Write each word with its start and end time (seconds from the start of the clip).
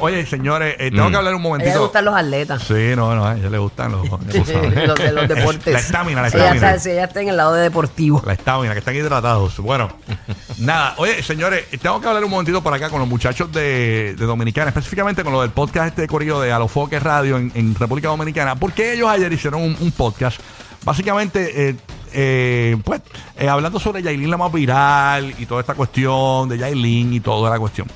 Oye, 0.00 0.26
señores, 0.26 0.74
eh, 0.80 0.90
tengo 0.90 1.08
que 1.08 1.16
hablar 1.16 1.36
un 1.36 1.40
A 1.40 1.44
ella 1.44 1.44
le 1.44 1.48
momentito. 1.50 1.80
gustan 1.82 2.04
los 2.04 2.16
atletas. 2.16 2.62
Sí, 2.64 2.96
no, 2.96 3.14
no, 3.14 3.24
a 3.26 3.36
ella 3.36 3.48
le 3.48 3.58
gustan 3.58 3.92
los, 3.92 4.02
ya 4.02 4.10
tú 4.40 4.44
sabes. 4.44 4.88
los 4.88 4.98
de 4.98 5.12
los 5.12 5.28
deportes. 5.28 5.72
La 5.72 5.78
estamina, 5.78 6.20
la 6.22 6.26
Ella 6.28 6.36
estamina. 6.38 6.66
está, 6.70 6.78
sí, 6.80 6.90
ella 6.90 7.04
está 7.04 7.22
en 7.22 7.28
el 7.28 7.36
lado 7.36 7.52
de 7.54 7.62
deportivo. 7.62 8.20
La 8.26 8.32
estamina, 8.32 8.72
que 8.72 8.80
están 8.80 8.96
hidratados. 8.96 9.56
Bueno, 9.60 9.88
nada. 10.58 10.94
Oye, 10.96 11.22
señores, 11.22 11.66
tengo 11.80 12.00
que 12.00 12.08
hablar 12.08 12.24
un 12.24 12.30
momentito 12.32 12.60
por 12.60 12.74
acá 12.74 12.90
con 12.90 12.98
los 12.98 13.08
muchachos 13.08 13.52
de, 13.52 14.16
de 14.18 14.26
Dominicana, 14.26 14.70
específicamente 14.70 15.22
con 15.22 15.32
lo 15.32 15.42
del 15.42 15.50
podcast 15.52 15.86
este 15.90 16.02
de 16.02 16.08
corrido 16.08 16.40
de 16.40 16.50
Alofoque 16.50 16.98
Radio 16.98 17.36
en, 17.36 17.52
en 17.54 17.76
República 17.76 18.08
Dominicana, 18.08 18.56
porque 18.56 18.94
ellos 18.94 19.08
ayer 19.08 19.32
hicieron 19.32 19.62
un, 19.62 19.76
un 19.78 19.92
podcast, 19.92 20.40
básicamente, 20.82 21.68
eh, 21.70 21.76
eh, 22.12 22.76
pues, 22.82 23.00
eh, 23.38 23.48
hablando 23.48 23.78
sobre 23.78 24.02
Yailin 24.02 24.28
la 24.28 24.38
más 24.38 24.52
viral 24.52 25.34
y 25.38 25.46
toda 25.46 25.60
esta 25.60 25.74
cuestión 25.74 26.48
de 26.48 26.58
Yailin 26.58 27.12
y 27.12 27.20
toda 27.20 27.48
la 27.48 27.60
cuestión. 27.60 27.86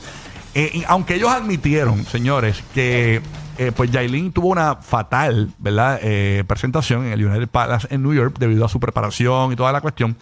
Eh, 0.58 0.82
aunque 0.88 1.14
ellos 1.14 1.30
admitieron, 1.30 2.04
señores, 2.04 2.64
que 2.74 3.22
eh, 3.58 3.70
pues 3.76 3.92
Yailin 3.92 4.32
tuvo 4.32 4.48
una 4.48 4.74
fatal, 4.74 5.52
¿verdad? 5.58 6.00
Eh, 6.02 6.42
presentación 6.48 7.06
en 7.06 7.12
el 7.12 7.24
United 7.24 7.46
Palace 7.46 7.86
en 7.92 8.02
New 8.02 8.12
York 8.12 8.34
debido 8.40 8.64
a 8.64 8.68
su 8.68 8.80
preparación 8.80 9.52
y 9.52 9.56
toda 9.56 9.70
la 9.70 9.80
cuestión. 9.80 10.16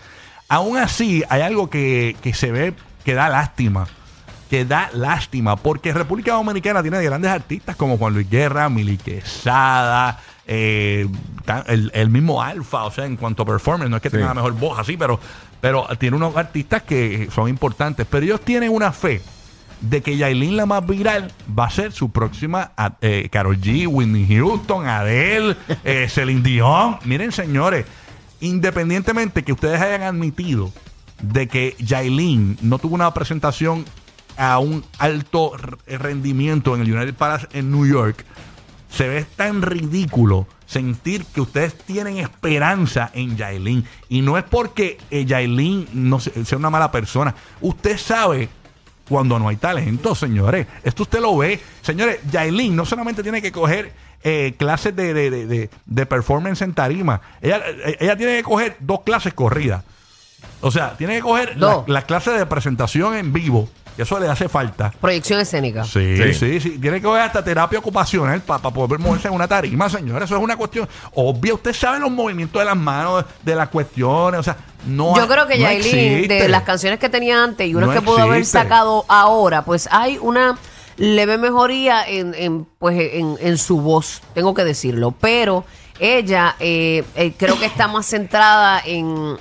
Aún 0.50 0.76
así, 0.76 1.24
hay 1.30 1.40
algo 1.40 1.70
que, 1.70 2.16
que 2.20 2.34
se 2.34 2.52
ve 2.52 2.74
que 3.02 3.14
da 3.14 3.30
lástima. 3.30 3.86
Que 4.50 4.66
da 4.66 4.90
lástima. 4.92 5.56
Porque 5.56 5.94
República 5.94 6.34
Dominicana 6.34 6.82
tiene 6.82 7.02
grandes 7.02 7.30
artistas 7.30 7.74
como 7.74 7.96
Juan 7.96 8.12
Luis 8.12 8.28
Guerra, 8.28 8.68
Mili 8.68 8.98
Quesada, 8.98 10.20
eh, 10.46 11.08
el, 11.66 11.90
el 11.94 12.10
mismo 12.10 12.42
Alfa. 12.42 12.84
O 12.84 12.90
sea, 12.90 13.06
en 13.06 13.16
cuanto 13.16 13.44
a 13.44 13.46
performance, 13.46 13.88
no 13.88 13.96
es 13.96 14.02
que 14.02 14.10
tenga 14.10 14.26
la 14.26 14.34
mejor 14.34 14.52
voz 14.52 14.78
así, 14.78 14.98
pero, 14.98 15.18
pero 15.62 15.88
tiene 15.98 16.14
unos 16.14 16.36
artistas 16.36 16.82
que 16.82 17.30
son 17.34 17.48
importantes. 17.48 18.06
Pero 18.10 18.26
ellos 18.26 18.42
tienen 18.42 18.70
una 18.70 18.92
fe 18.92 19.22
de 19.80 20.02
que 20.02 20.16
Yailin 20.16 20.56
la 20.56 20.66
más 20.66 20.86
viral 20.86 21.32
va 21.58 21.66
a 21.66 21.70
ser 21.70 21.92
su 21.92 22.10
próxima 22.10 22.72
eh, 23.00 23.28
Carol 23.30 23.60
G, 23.60 23.86
Whitney 23.86 24.26
Houston, 24.36 24.86
Adele, 24.86 25.56
eh, 25.84 26.06
Celine 26.08 26.42
Dion. 26.42 26.98
Miren, 27.04 27.30
señores, 27.32 27.86
independientemente 28.40 29.42
que 29.44 29.52
ustedes 29.52 29.80
hayan 29.80 30.02
admitido 30.02 30.72
de 31.22 31.48
que 31.48 31.74
Yailin 31.78 32.58
no 32.62 32.78
tuvo 32.78 32.94
una 32.94 33.12
presentación 33.14 33.84
a 34.36 34.58
un 34.58 34.84
alto 34.98 35.52
rendimiento 35.86 36.74
en 36.74 36.82
el 36.82 36.92
United 36.94 37.14
Palace 37.14 37.46
en 37.52 37.70
New 37.70 37.86
York, 37.86 38.24
se 38.90 39.08
ve 39.08 39.24
tan 39.36 39.62
ridículo 39.62 40.46
sentir 40.66 41.24
que 41.26 41.40
ustedes 41.40 41.76
tienen 41.78 42.18
esperanza 42.18 43.10
en 43.14 43.36
Yailin. 43.36 43.84
Y 44.08 44.20
no 44.20 44.36
es 44.36 44.44
porque 44.44 44.98
eh, 45.10 45.24
Yailin 45.24 45.86
no 45.92 46.20
se- 46.20 46.44
sea 46.44 46.58
una 46.58 46.70
mala 46.70 46.90
persona. 46.92 47.34
Usted 47.60 47.98
sabe 47.98 48.48
cuando 49.08 49.38
no 49.38 49.48
hay 49.48 49.56
talento, 49.56 50.14
señores. 50.14 50.66
Esto 50.84 51.04
usted 51.04 51.20
lo 51.20 51.36
ve. 51.36 51.60
Señores, 51.82 52.18
Yailin 52.30 52.74
no 52.76 52.84
solamente 52.84 53.22
tiene 53.22 53.40
que 53.42 53.52
coger 53.52 53.92
eh, 54.22 54.54
clases 54.58 54.94
de, 54.96 55.14
de- 55.14 55.30
de- 55.46 55.70
de- 55.86 56.06
performance 56.06 56.62
en 56.62 56.74
tarima. 56.74 57.20
Ella, 57.40 57.60
eh, 57.66 57.96
ella 58.00 58.16
tiene 58.16 58.36
que 58.36 58.42
coger 58.42 58.76
dos 58.80 59.02
clases 59.02 59.34
corridas. 59.34 59.84
O 60.60 60.70
sea, 60.70 60.96
tiene 60.96 61.16
que 61.16 61.20
coger 61.22 61.56
la, 61.56 61.66
Dos. 61.74 61.88
la 61.88 62.02
clase 62.02 62.30
de 62.30 62.46
presentación 62.46 63.14
en 63.14 63.32
vivo. 63.32 63.68
Eso 63.98 64.18
le 64.18 64.28
hace 64.28 64.48
falta. 64.48 64.92
Proyección 65.00 65.40
escénica. 65.40 65.84
Sí, 65.84 66.16
Sí. 66.16 66.34
sí, 66.34 66.60
sí. 66.60 66.78
Tiene 66.78 67.00
que 67.00 67.06
ver 67.06 67.22
hasta 67.22 67.42
terapia 67.42 67.78
ocupacional 67.78 68.40
para 68.42 68.70
poder 68.70 68.98
moverse 68.98 69.28
en 69.28 69.34
una 69.34 69.48
tarima, 69.48 69.88
señor. 69.88 70.22
Eso 70.22 70.36
es 70.36 70.42
una 70.42 70.56
cuestión 70.56 70.88
obvia. 71.14 71.54
Usted 71.54 71.72
sabe 71.72 71.98
los 71.98 72.10
movimientos 72.10 72.60
de 72.60 72.66
las 72.66 72.76
manos, 72.76 73.24
de 73.42 73.54
las 73.54 73.68
cuestiones. 73.68 74.40
O 74.40 74.42
sea, 74.42 74.56
no 74.86 75.16
Yo 75.16 75.26
creo 75.26 75.46
que 75.46 75.54
no 75.56 75.62
Yailin, 75.62 76.28
de 76.28 76.48
las 76.48 76.62
canciones 76.62 76.98
que 76.98 77.08
tenía 77.08 77.42
antes 77.42 77.66
y 77.66 77.74
unas 77.74 77.88
No 77.88 77.94
que 77.94 78.02
pudo 78.02 78.18
haber 78.18 78.44
sacado 78.44 79.04
ahora, 79.08 79.62
pues 79.62 79.88
hay 79.90 80.18
una 80.20 80.58
leve 80.96 81.38
mejoría 81.38 82.06
en, 82.08 82.34
en, 82.34 82.64
pues, 82.78 82.98
en, 82.98 83.36
en 83.40 83.58
su 83.58 83.80
voz, 83.80 84.22
tengo 84.34 84.54
que 84.54 84.64
decirlo. 84.64 85.12
Pero 85.12 85.64
ella 85.98 86.56
eh, 86.60 87.04
eh, 87.14 87.32
creo 87.36 87.58
que 87.58 87.66
está 87.66 87.88
más 87.88 88.06
centrada 88.06 88.80
en, 88.84 89.36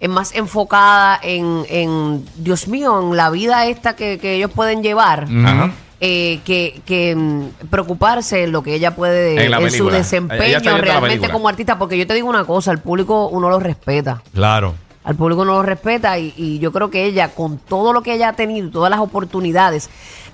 en 0.00 0.10
más 0.10 0.34
enfocada 0.34 1.18
en, 1.22 1.64
en, 1.68 2.24
Dios 2.36 2.68
mío, 2.68 3.00
en 3.00 3.16
la 3.16 3.30
vida 3.30 3.66
esta 3.66 3.96
que, 3.96 4.18
que 4.18 4.34
ellos 4.34 4.50
pueden 4.50 4.82
llevar. 4.82 5.26
Ajá. 5.44 5.72
eh, 6.00 6.40
que, 6.44 6.82
que 6.84 7.16
mm, 7.16 7.66
preocuparse 7.70 8.44
en 8.44 8.52
lo 8.52 8.62
que 8.62 8.74
ella 8.74 8.94
puede 8.94 9.42
En 9.42 9.50
la 9.50 9.56
en 9.58 9.62
su 9.70 9.86
película. 9.86 9.96
Ella 9.96 10.02
desempeño 10.02 10.58
la 10.60 10.78
realmente 10.78 11.08
película. 11.08 11.32
como 11.32 11.48
artista 11.48 11.78
porque 11.78 11.96
yo 11.96 12.06
te 12.06 12.12
digo 12.14 12.28
una 12.28 12.44
cosa 12.44 12.70
el 12.72 12.78
público 12.80 13.28
uno 13.28 13.48
lo 13.48 13.58
respeta 13.58 14.22
Claro. 14.34 14.74
Al 15.06 15.14
público 15.16 15.44
no 15.46 15.54
lo 15.54 15.62
respeta 15.62 16.18
y, 16.18 16.34
y 16.36 16.58
yo 16.58 16.70
creo 16.72 16.90
que 16.90 17.04
ella, 17.06 17.30
con 17.34 17.56
todo 17.58 17.94
lo 17.94 18.02
que 18.02 18.12
ella 18.12 18.28
ha 18.28 18.32
tenido, 18.34 18.68
todas 18.70 18.90
las 18.90 19.00
oportunidades, 19.00 19.88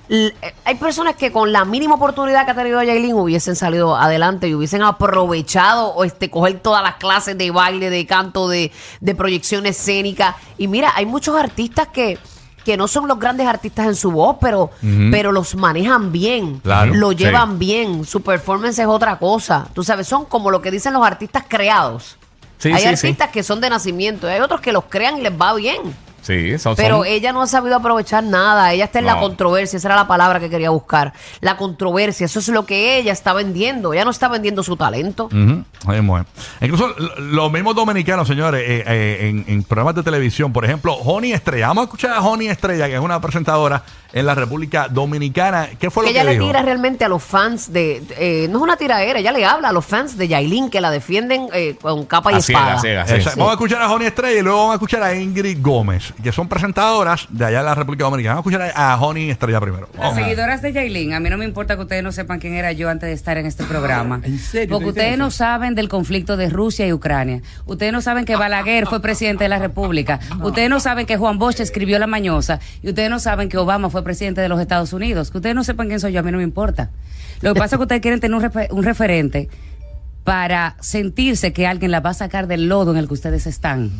eh, 0.09 0.33
hay 0.65 0.75
personas 0.75 1.15
que 1.15 1.31
con 1.31 1.53
la 1.53 1.63
mínima 1.63 1.95
oportunidad 1.95 2.43
que 2.43 2.51
ha 2.51 2.55
tenido 2.55 2.83
Yailin 2.83 3.13
hubiesen 3.15 3.55
salido 3.55 3.95
adelante 3.95 4.49
y 4.49 4.53
hubiesen 4.55 4.83
aprovechado 4.83 5.87
o 5.93 6.03
este 6.03 6.29
coger 6.29 6.59
todas 6.59 6.83
las 6.83 6.95
clases 6.95 7.37
de 7.37 7.51
baile, 7.51 7.89
de 7.89 8.05
canto, 8.05 8.49
de, 8.49 8.71
de 8.99 9.15
proyección 9.15 9.65
escénica. 9.65 10.35
Y 10.57 10.67
mira, 10.67 10.91
hay 10.95 11.05
muchos 11.05 11.35
artistas 11.37 11.87
que 11.87 12.17
que 12.65 12.77
no 12.77 12.87
son 12.87 13.09
los 13.09 13.19
grandes 13.19 13.45
artistas 13.45 13.87
en 13.87 13.95
su 13.95 14.09
voz, 14.09 14.37
pero, 14.39 14.69
pero 15.11 15.33
los 15.33 15.53
manejan 15.55 16.13
bien, 16.13 16.59
Claro, 16.59 16.93
lo 16.93 17.09
sí. 17.09 17.17
llevan 17.17 17.59
bien, 17.59 18.05
su 18.05 18.21
performance 18.21 18.79
es 18.79 18.87
otra 18.87 19.19
cosa. 19.19 19.67
Tú 19.73 19.83
sabes, 19.83 20.07
son 20.07 20.23
como 20.23 20.49
lo 20.49 20.61
que 20.61 20.71
dicen 20.71 20.93
los 20.93 21.05
artistas 21.05 21.43
creados. 21.45 22.17
Sí, 22.63 22.69
hay 22.69 22.75
sí, 22.75 22.81
sí. 22.81 23.07
artistas 23.07 23.29
que 23.29 23.43
son 23.43 23.59
de 23.59 23.69
nacimiento, 23.69 24.25
hay 24.25 24.39
otros 24.39 24.61
que 24.61 24.71
los 24.71 24.85
crean 24.85 25.17
y 25.17 25.21
les 25.21 25.33
va 25.33 25.53
bien. 25.53 25.81
Sí, 26.23 26.57
son, 26.57 26.75
Pero 26.75 26.97
son- 26.99 27.05
ella 27.07 27.31
no 27.33 27.41
ha 27.41 27.47
sabido 27.47 27.75
aprovechar 27.75 28.23
nada. 28.23 28.73
Ella 28.73 28.85
está 28.85 28.99
en 28.99 29.05
la 29.05 29.15
No. 29.15 29.21
controversia. 29.21 29.77
Esa 29.77 29.89
era 29.89 29.95
la 29.97 30.07
palabra 30.07 30.39
que 30.39 30.49
quería 30.49 30.69
buscar. 30.71 31.13
La 31.41 31.57
controversia. 31.57 32.25
Eso 32.25 32.39
es 32.39 32.47
lo 32.47 32.65
que 32.65 32.97
ella 32.97 33.11
está 33.13 33.33
vendiendo. 33.33 33.93
Ella 33.93 34.05
no 34.05 34.11
está 34.11 34.27
vendiendo 34.29 34.63
su 34.63 34.75
talento. 34.77 35.29
Mismo 35.29 36.17
es. 36.17 36.25
Incluso 36.61 36.87
los 37.19 37.51
mismos 37.51 37.75
dominicanos, 37.75 38.27
señores, 38.27 38.61
eh, 38.65 38.83
eh, 38.87 39.17
en, 39.29 39.45
en 39.47 39.63
programas 39.63 39.95
de 39.95 40.03
televisión, 40.03 40.51
por 40.53 40.65
ejemplo, 40.65 40.93
Honey 40.95 41.33
Estrella. 41.33 41.67
Vamos 41.67 41.83
a 41.83 41.85
escuchar 41.85 42.11
a 42.11 42.21
Honey 42.21 42.47
Estrella, 42.47 42.87
que 42.87 42.95
es 42.95 42.99
una 43.01 43.19
presentadora 43.21 43.83
en 44.13 44.25
la 44.25 44.35
República 44.35 44.87
Dominicana. 44.87 45.69
¿Qué 45.79 45.89
fue 45.89 46.03
que 46.05 46.09
lo 46.09 46.13
que 46.13 46.19
ella 46.21 46.23
le 46.23 46.33
dijo? 46.37 46.45
tira 46.45 46.61
realmente 46.61 47.03
a 47.03 47.09
los 47.09 47.23
fans 47.23 47.73
de... 47.73 48.01
eh, 48.17 48.47
no 48.49 48.59
es 48.59 48.63
una 48.63 48.77
tiraera. 48.77 49.19
Ella 49.19 49.31
le 49.31 49.43
habla 49.45 49.69
a 49.69 49.71
los 49.73 49.83
fans 49.85 50.17
de 50.17 50.27
Yailin 50.27 50.69
que 50.69 50.79
la 50.79 50.91
defienden 50.91 51.47
eh, 51.51 51.75
con 51.81 52.05
capa 52.05 52.31
y 52.31 52.35
a 52.35 52.37
espada. 52.37 52.79
ciegas, 52.79 52.81
ciegas, 52.81 53.09
sí. 53.09 53.15
Exacto. 53.15 53.39
Vamos 53.39 53.51
a 53.51 53.53
escuchar 53.55 53.81
a 53.81 53.91
Honey 53.91 54.07
Estrella 54.07 54.39
y 54.39 54.43
luego 54.43 54.57
vamos 54.59 54.71
a 54.73 54.75
escuchar 54.75 55.03
a 55.03 55.15
Ingrid 55.15 55.57
Gómez, 55.61 56.12
que 56.21 56.31
son 56.31 56.47
presentadoras 56.47 57.27
de 57.29 57.45
allá 57.45 57.59
de 57.59 57.63
la 57.65 57.75
República 57.75 58.03
Dominicana. 58.03 58.35
Vamos 58.35 58.47
a 58.47 58.57
escuchar 58.57 58.73
a 58.75 58.97
Honey 59.01 59.29
Estrella 59.29 59.59
primero. 59.59 59.89
Las 59.97 60.15
seguidoras 60.15 60.61
de 60.61 60.73
Yailin, 60.73 61.13
a 61.13 61.19
mí 61.19 61.29
no 61.29 61.37
me 61.37 61.45
importa 61.45 61.75
que 61.75 61.81
ustedes 61.81 62.03
no 62.03 62.11
sepan 62.11 62.39
quién 62.39 62.53
era 62.53 62.71
yo 62.71 62.89
antes 62.89 63.07
de 63.07 63.13
estar 63.13 63.37
en 63.37 63.45
este 63.45 63.63
programa. 63.63 64.19
¿En 64.23 64.37
serio? 64.39 64.69
Porque 64.69 64.85
¿Te 64.85 64.89
ustedes 64.89 65.17
no 65.17 65.31
saben 65.31 65.75
del 65.75 65.89
conflicto 65.89 66.37
de 66.37 66.49
Rusia 66.49 66.85
y 66.87 66.93
Ucrania. 66.93 67.41
Ustedes 67.65 67.91
no 67.91 68.01
saben 68.01 68.25
que 68.25 68.35
Balaguer 68.35 68.85
fue 68.87 69.01
presidente 69.01 69.45
de 69.45 69.49
la 69.49 69.59
República. 69.59 70.19
Ustedes 70.41 70.69
no 70.69 70.79
saben 70.79 71.05
que 71.05 71.17
Juan 71.17 71.39
Bosch 71.39 71.59
escribió 71.59 71.97
La 71.99 72.07
Mañosa. 72.07 72.59
Y 72.81 72.89
ustedes 72.89 73.09
no 73.09 73.19
saben 73.19 73.49
que 73.49 73.57
Obama 73.57 73.89
fue 73.89 74.03
presidente 74.03 74.41
de 74.41 74.49
los 74.49 74.59
Estados 74.59 74.93
Unidos. 74.93 75.31
Que 75.31 75.37
ustedes 75.37 75.55
no 75.55 75.63
sepan 75.63 75.87
quién 75.87 75.99
soy 75.99 76.13
yo, 76.13 76.19
a 76.19 76.23
mí 76.23 76.31
no 76.31 76.37
me 76.37 76.43
importa. 76.43 76.91
Lo 77.41 77.53
que 77.53 77.59
pasa 77.59 77.75
es 77.75 77.79
que 77.79 77.83
ustedes 77.83 78.01
quieren 78.01 78.19
tener 78.19 78.35
un, 78.37 78.43
refe- 78.43 78.67
un 78.71 78.83
referente 78.83 79.49
para 80.23 80.77
sentirse 80.79 81.51
que 81.51 81.67
alguien 81.67 81.91
la 81.91 81.99
va 81.99 82.11
a 82.11 82.13
sacar 82.13 82.47
del 82.47 82.67
lodo 82.69 82.91
en 82.91 82.97
el 82.97 83.07
que 83.07 83.13
ustedes 83.13 83.45
están. 83.47 83.91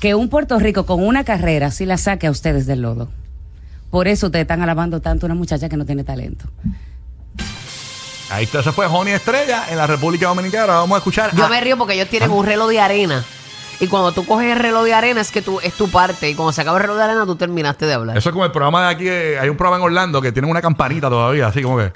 Que 0.00 0.14
un 0.14 0.28
Puerto 0.28 0.58
Rico 0.58 0.86
con 0.86 1.04
una 1.04 1.24
carrera 1.24 1.70
sí 1.70 1.84
la 1.86 1.98
saque 1.98 2.26
a 2.26 2.30
ustedes 2.30 2.66
del 2.66 2.82
lodo. 2.82 3.08
Por 3.90 4.06
eso 4.06 4.26
ustedes 4.26 4.42
están 4.44 4.62
alabando 4.62 5.00
tanto 5.00 5.26
a 5.26 5.28
una 5.28 5.34
muchacha 5.34 5.68
que 5.68 5.76
no 5.76 5.84
tiene 5.84 6.04
talento. 6.04 6.44
Ahí 8.30 8.44
está, 8.44 8.62
se 8.62 8.72
fue 8.72 8.86
Honey 8.86 9.14
Estrella 9.14 9.64
en 9.70 9.78
la 9.78 9.86
República 9.86 10.28
Dominicana. 10.28 10.64
Ahora 10.64 10.74
Vamos 10.80 10.96
a 10.96 10.98
escuchar 10.98 11.34
Yo 11.34 11.46
a- 11.46 11.48
me 11.48 11.60
río 11.60 11.78
porque 11.78 11.94
ellos 11.94 12.08
tienen 12.08 12.30
un 12.30 12.44
reloj 12.44 12.68
de 12.68 12.80
arena. 12.80 13.24
Y 13.80 13.86
cuando 13.86 14.12
tú 14.12 14.26
coges 14.26 14.52
el 14.52 14.58
reloj 14.58 14.84
de 14.84 14.92
arena 14.92 15.20
es 15.20 15.30
que 15.30 15.40
tú, 15.40 15.60
es 15.62 15.72
tu 15.72 15.88
parte. 15.88 16.28
Y 16.28 16.34
cuando 16.34 16.52
se 16.52 16.60
acaba 16.60 16.76
el 16.78 16.82
reloj 16.82 16.98
de 16.98 17.04
arena, 17.04 17.24
tú 17.24 17.36
terminaste 17.36 17.86
de 17.86 17.94
hablar. 17.94 18.18
Eso 18.18 18.28
es 18.28 18.32
como 18.32 18.44
el 18.44 18.50
programa 18.52 18.82
de 18.88 18.94
aquí. 18.94 19.08
eh, 19.08 19.38
Hay 19.40 19.48
un 19.48 19.56
programa 19.56 19.76
en 19.78 19.82
Orlando 19.84 20.20
que 20.20 20.30
tiene 20.32 20.48
una 20.48 20.60
campanita 20.60 21.08
todavía, 21.08 21.46
así 21.46 21.62
como 21.62 21.78
que. 21.78 21.92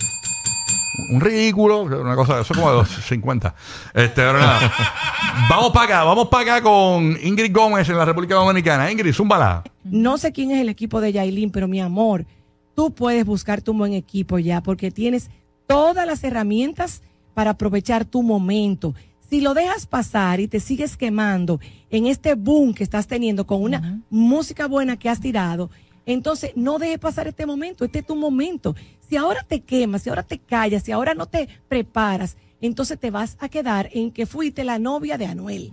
Un 1.09 1.21
ridículo, 1.21 1.83
una 1.83 2.15
cosa, 2.15 2.41
eso 2.41 2.53
es 2.53 2.59
como 2.59 2.71
de 2.71 2.77
los 2.79 2.89
50. 3.09 3.55
Este, 3.95 4.15
pero 4.15 4.39
nada. 4.39 4.73
vamos 5.49 5.71
para 5.71 5.85
acá, 5.87 6.05
vamos 6.05 6.29
para 6.29 6.57
acá 6.57 6.63
con 6.63 7.17
Ingrid 7.23 7.53
Gómez 7.55 7.89
en 7.89 7.97
la 7.97 8.05
República 8.05 8.35
Dominicana. 8.35 8.91
Ingrid, 8.91 9.13
zúmbala. 9.13 9.63
No 9.85 10.19
sé 10.19 10.33
quién 10.33 10.51
es 10.51 10.61
el 10.61 10.69
equipo 10.69 11.01
de 11.01 11.13
Yailin, 11.13 11.51
pero 11.51 11.67
mi 11.69 11.81
amor, 11.81 12.27
tú 12.75 12.93
puedes 12.93 13.25
buscarte 13.25 13.71
un 13.71 13.79
buen 13.79 13.95
equipo 13.95 14.39
ya 14.39 14.63
porque 14.63 14.91
tienes 14.91 15.31
todas 15.67 16.07
las 16.07 16.23
herramientas 16.25 17.03
para 17.35 17.51
aprovechar 17.53 18.05
tu 18.05 18.23
momento. 18.23 18.95
Si 19.31 19.41
lo 19.41 19.55
dejas 19.55 19.87
pasar 19.87 20.41
y 20.41 20.49
te 20.49 20.61
sigues 20.61 20.99
quemando 20.99 21.59
en 21.89 22.07
este 22.07 22.35
boom 22.35 22.75
que 22.75 22.85
estás 22.85 23.07
teniendo 23.07 23.47
con 23.47 23.63
una 23.63 24.03
música 24.11 24.67
buena 24.69 24.99
que 24.99 25.09
has 25.09 25.21
tirado, 25.21 25.71
Entonces, 26.07 26.53
no 26.57 26.79
dejes 26.79 26.99
pasar 26.99 27.29
este 27.29 27.47
momento, 27.47 27.85
este 27.85 28.01
es 28.01 28.07
tu 28.07 28.17
momento. 28.17 28.75
Si 29.09 29.17
ahora 29.17 29.45
te 29.47 29.63
quemas, 29.63 30.03
si 30.03 30.09
ahora 30.09 30.23
te 30.23 30.39
callas, 30.39 30.83
si 30.83 30.93
ahora 30.93 31.15
no 31.15 31.27
te 31.27 31.49
preparas, 31.69 32.37
entonces 32.61 32.99
te 32.99 33.11
vas 33.11 33.37
a 33.41 33.49
quedar 33.49 33.89
en 33.93 34.11
que 34.11 34.27
fuiste 34.27 34.65
la 34.65 34.79
novia 34.79 35.19
de 35.19 35.27
Anuel. 35.27 35.71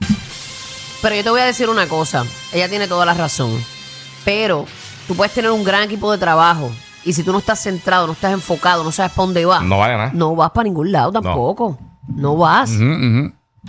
Pero 1.01 1.15
yo 1.15 1.23
te 1.23 1.29
voy 1.29 1.41
a 1.41 1.45
decir 1.45 1.69
una 1.69 1.87
cosa. 1.87 2.25
Ella 2.53 2.67
tiene 2.67 2.87
toda 2.87 3.05
la 3.05 3.13
razón. 3.13 3.51
Pero 4.25 4.65
tú 5.07 5.15
puedes 5.15 5.33
tener 5.33 5.51
un 5.51 5.63
gran 5.63 5.83
equipo 5.83 6.11
de 6.11 6.17
trabajo. 6.17 6.69
Y 7.05 7.13
si 7.13 7.23
tú 7.23 7.31
no 7.31 7.39
estás 7.39 7.63
centrado, 7.63 8.05
no 8.05 8.13
estás 8.13 8.33
enfocado, 8.33 8.83
no 8.83 8.91
sabes 8.91 9.13
para 9.13 9.25
dónde 9.25 9.45
vas. 9.45 9.63
No 9.63 9.77
va 9.77 9.85
a 9.85 9.89
ganar. 9.89 10.13
No 10.13 10.35
vas 10.35 10.51
para 10.51 10.65
ningún 10.65 10.91
lado 10.91 11.13
tampoco. 11.13 11.79
No, 12.07 12.35
vas. 12.35 12.71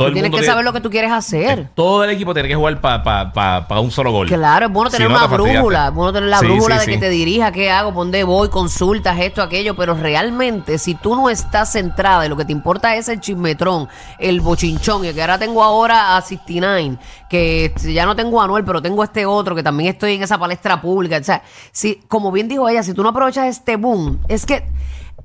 Todo 0.01 0.07
Tú 0.07 0.13
el 0.13 0.15
tienes 0.15 0.31
mundo 0.31 0.37
que 0.39 0.41
tiene- 0.41 0.53
saber 0.53 0.65
lo 0.65 0.73
que 0.73 0.81
tú 0.81 0.89
quieres 0.89 1.13
hacer. 1.13 1.69
Todo 1.75 2.05
el 2.05 2.09
equipo 2.11 2.33
tiene 2.33 2.49
que 2.49 2.55
jugar 2.55 2.81
para 2.81 3.81
un 3.81 3.91
solo 3.91 4.13
gol. 4.13 4.29
Claro, 4.29 4.65
es 4.65 4.73
bueno 4.73 4.89
tener 4.89 5.11
no, 5.11 5.15
una 5.15 5.25
te 5.25 5.29
fastidiaste. 5.29 5.59
brújula, 5.59 5.89
es 5.89 5.95
bueno 5.95 6.13
tener 6.15 6.29
la 6.31 6.39
Sí, 6.39 6.47
brújula 6.47 6.75
sí, 6.77 6.81
de 6.81 6.85
sí. 6.87 6.91
que 6.93 6.99
te 7.07 7.11
dirija, 7.11 7.53
qué 7.53 7.71
hago, 7.71 7.91
por 7.93 8.05
dónde 8.05 8.25
voy, 8.25 8.49
consultas 8.49 9.19
esto, 9.21 9.43
aquello, 9.43 9.77
pero 9.77 9.93
realmente 9.93 10.79
si 10.79 10.95
tú 10.95 11.15
no 11.15 11.29
estás 11.29 11.73
centrada 11.73 12.25
y 12.25 12.31
lo 12.31 12.37
que 12.39 12.47
te 12.47 12.53
importa 12.53 12.97
es 12.97 13.11
el 13.11 13.21
chismetrón, 13.21 13.89
el 14.19 14.41
bochinchón, 14.41 15.05
y 15.05 15.13
que 15.13 15.21
ahora 15.21 15.39
tengo 15.39 15.63
ahora 15.63 16.17
a 16.17 16.23
69, 16.23 16.97
que 17.29 17.75
ya 17.93 18.07
no 18.07 18.17
tengo 18.17 18.41
a 18.41 18.45
Anuel, 18.45 18.65
pero 18.65 18.81
tengo 18.81 19.05
este 19.05 19.27
otro, 19.27 19.55
que 19.55 19.63
también 19.63 19.91
estoy 19.91 20.15
en 20.15 20.23
esa 20.23 20.39
palestra 20.39 20.81
pública, 20.81 21.19
o 21.19 21.23
sea, 21.25 21.43
si, 21.73 21.97
como 22.09 22.33
bien 22.33 22.49
dijo 22.49 22.67
ella, 22.71 22.83
si 22.83 22.95
tú 22.95 23.03
no 23.03 23.11
aprovechas 23.11 23.47
este 23.49 23.77
boom, 23.77 24.19
es 24.29 24.47
que 24.47 24.65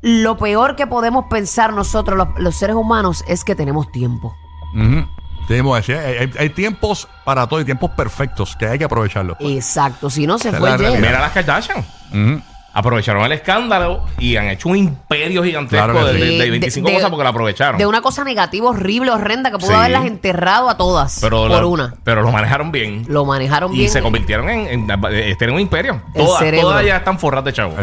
lo 0.02 0.38
peor 0.38 0.76
que 0.76 0.86
podemos 0.86 1.26
pensar 1.30 1.72
nosotros, 1.72 2.18
los, 2.18 2.28
los 2.38 2.56
seres 2.56 2.76
humanos, 2.76 3.24
es 3.30 3.44
que 3.46 3.56
tenemos 3.56 3.90
tiempo. 3.94 4.36
Ujú. 4.76 5.08
Tenemos 5.48 5.80
que 5.80 5.94
decir, 5.94 6.06
hay, 6.06 6.18
hay- 6.18 6.32
hay 6.40 6.50
tiempos 6.50 7.08
para 7.24 7.48
todo 7.48 7.62
y 7.62 7.66
tiempos 7.66 7.92
perfectos 7.92 8.56
que 8.56 8.66
hay 8.68 8.78
que 8.80 8.86
aprovecharlos. 8.86 9.38
Exacto, 9.40 10.10
si 10.10 10.26
no 10.26 10.38
se 10.40 10.50
Esa 10.50 10.58
es 10.58 10.60
fue 10.60 10.70
la 10.72 10.78
lleno. 10.78 10.90
realidad. 10.90 11.08
Mira 11.10 11.22
las 11.22 11.32
Kardashian. 11.34 11.86
Ujú. 12.12 12.42
Aprovecharon 12.78 13.24
el 13.24 13.32
escándalo 13.32 14.04
y 14.20 14.36
han 14.36 14.48
hecho 14.50 14.68
un 14.68 14.76
imperio 14.76 15.42
gigantesco 15.46 15.86
Claro 15.86 16.06
que 16.08 16.12
de, 16.12 16.20
sí. 16.20 16.20
de- 16.20 16.38
de 16.40 16.48
Eh, 16.48 16.50
25 16.52 16.88
de- 16.88 16.92
de- 16.92 16.98
cosas 16.98 17.10
porque 17.10 17.24
la 17.24 17.30
aprovecharon. 17.30 17.78
De 17.78 17.86
una 17.86 18.02
cosa 18.02 18.26
negativa, 18.26 18.68
horrible, 18.70 19.12
horrenda, 19.12 19.50
que 19.50 19.58
pudo 19.60 19.70
Sí. 19.70 19.74
haberlas 19.76 20.04
enterrado 20.06 20.70
a 20.70 20.76
todas 20.76 21.20
pero, 21.22 21.44
por 21.48 21.52
la- 21.52 21.66
una. 21.66 21.94
pero 22.04 22.22
lo 22.22 22.34
manejaron 22.34 22.74
bien. 22.74 23.06
Lo 23.08 23.24
manejaron 23.24 23.72
y 23.74 23.78
bien. 23.78 23.90
se 23.90 24.02
convirtieron 24.02 24.50
en, 24.50 24.68
en, 24.68 24.92
en- 24.92 25.38
en 25.40 25.50
un 25.54 25.60
imperio. 25.62 26.02
El 26.14 26.26
Todas, 26.26 26.40
cerebro. 26.40 26.68
todas 26.70 26.86
ya 26.86 26.98
están 26.98 27.18
forradas 27.18 27.46
de 27.46 27.54
chavo. 27.54 27.74